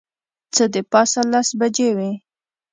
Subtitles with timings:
[0.53, 2.11] څه د پاسه لس بجې وې.